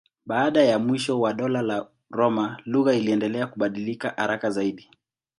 [0.25, 4.89] Baada ya mwisho wa Dola la Roma lugha iliendelea kubadilika haraka zaidi.